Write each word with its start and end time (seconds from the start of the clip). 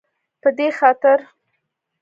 په 0.41 0.49
دې 0.57 0.67
خاطر 0.77 1.19